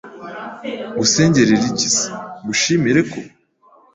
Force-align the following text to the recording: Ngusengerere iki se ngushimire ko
Ngusengerere 0.93 1.63
iki 1.71 1.89
se 1.97 2.09
ngushimire 2.41 3.01
ko 3.11 3.19